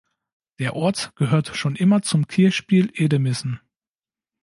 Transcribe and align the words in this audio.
Der 0.57 0.75
Ort 0.75 1.11
gehört 1.15 1.55
schon 1.55 1.75
immer 1.75 2.01
zum 2.01 2.25
Kirchspiel 2.27 2.89
Edemissen. 2.95 3.59